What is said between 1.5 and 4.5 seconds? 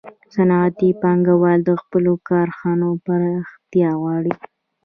د خپلو کارخانو پراختیا غواړي